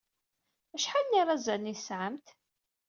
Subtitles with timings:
[0.75, 2.27] Acḥal n yirazalen ay tesɛamt?